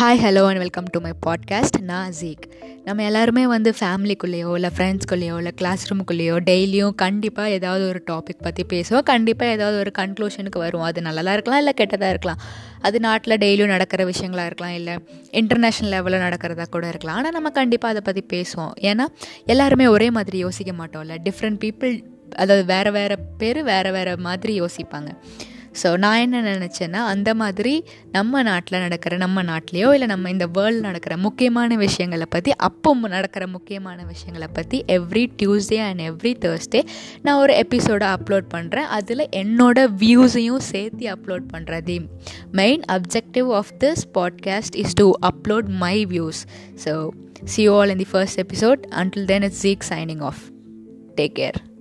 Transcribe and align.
Hi 0.00 0.18
hello 0.22 0.46
and 0.46 0.58
welcome 0.58 0.88
to 0.90 1.00
my 1.00 1.10
podcast 1.26 1.80
நான் 1.80 2.10
ஜீக் 2.10 2.42
நம்ம 2.84 3.04
எல்லாருமே 3.04 3.46
வந்து 3.46 3.74
ஃபேமிலிக்குள்ளேயோ 3.80 4.54
இல்லை 4.54 4.70
ஃப்ரெண்ட்ஸ்குள்ளேயோ 4.76 5.36
இல்லை 5.36 5.52
கிளாஸ் 5.54 5.84
ரூமுக்குள்ளேயோ 5.92 6.34
டெய்லியும் 6.50 6.94
கண்டிப்பாக 6.94 7.50
ஏதாவது 7.50 7.88
ஒரு 7.88 8.02
டாபிக் 8.10 8.42
பற்றி 8.42 8.64
பேசுவோம். 8.72 9.02
கண்டிப்பாக 9.02 9.52
ஏதாவது 9.52 9.78
ஒரு 9.78 9.92
கன்க்ளூஷனுக்கு 9.98 10.58
வருவோம். 10.58 10.86
அது 10.86 11.02
நல்லதாக 11.02 11.32
இருக்கலாம் 11.32 11.58
இல்லை 11.58 11.74
கெட்டதாக 11.80 12.08
இருக்கலாம். 12.08 12.40
அது 12.80 13.00
நாட்டில் 13.00 13.36
டெய்லியும் 13.38 13.74
நடக்கிற 13.76 14.04
விஷயங்களாக 14.04 14.44
இருக்கலாம் 14.44 14.74
இல்லை 14.74 14.96
இன்டர்நேஷ்னல் 15.32 15.92
லெவலில் 15.94 16.24
நடக்கிறதா 16.26 16.66
கூட 16.70 16.88
இருக்கலாம். 16.88 17.16
ஆனால் 17.16 17.32
நம்ம 17.32 17.50
கண்டிப்பாக 17.50 17.98
அதை 17.98 18.12
பற்றி 18.12 18.24
பேசுவோம். 18.36 18.74
ஏன்னா 18.80 19.06
எல்லாருமே 19.46 19.86
ஒரே 19.86 20.10
மாதிரி 20.10 20.38
யோசிக்க 20.38 20.72
மாட்டோம்ல. 20.72 21.16
டிஃப்ரெண்ட் 21.24 21.60
பீப்புள் 21.64 22.04
அதாவது 22.36 22.64
வேறு 22.64 22.92
வேறு 22.92 23.18
பேர் 23.38 23.62
வேறு 23.62 23.92
வேறு 23.92 24.18
மாதிரி 24.18 24.60
யோசிப்பாங்க. 24.60 25.10
ஸோ 25.82 25.98
நான் 25.98 26.20
என்ன 26.20 26.40
நினச்சேன்னா 26.40 27.00
அந்த 27.06 27.34
மாதிரி 27.34 27.84
நம்ம 28.12 28.42
நாட்டில் 28.42 28.80
நடக்கிற 28.80 29.16
நம்ம 29.16 29.42
நாட்டிலையோ 29.42 29.92
இல்லை 29.92 30.06
நம்ம 30.06 30.30
இந்த 30.30 30.46
வேர்ல்டு 30.46 30.80
நடக்கிற 30.80 31.16
முக்கியமான 31.16 31.76
விஷயங்களை 31.76 32.26
பற்றி 32.30 32.52
அப்போ 32.56 33.08
நடக்கிற 33.08 33.46
முக்கியமான 33.46 34.04
விஷயங்களை 34.04 34.48
பற்றி 34.52 34.84
every 34.88 35.30
Tuesday 35.42 35.80
and 35.80 36.00
every 36.00 36.32
Thursday 36.40 36.82
நான் 37.22 37.36
ஒரு 37.36 37.54
எபிசோடை 37.54 38.08
அப்லோட் 38.08 38.48
பண்ணுறேன் 38.54 38.88
அதில் 38.90 39.28
என்னோட 39.36 39.88
வியூஸையும் 39.98 40.58
சேர்த்து 40.58 41.06
அப்லோட் 41.06 41.46
பண்ணுறது 41.52 42.08
main 42.52 42.82
objective 42.92 43.52
of 43.52 43.72
this 43.78 44.04
podcast 44.14 44.76
is 44.76 44.94
to 44.94 45.10
upload 45.26 45.68
my 45.68 46.06
views 46.06 46.42
so 46.84 47.10
see 47.44 47.66
all 47.66 47.90
in 47.90 47.96
the 47.96 48.04
first 48.10 48.40
episode 48.40 48.80
until 48.94 49.24
then 49.24 49.42
it's 49.42 49.58
seek 49.60 49.82
signing 49.88 50.20
off 50.20 50.42
take 51.14 51.34
care 51.34 51.75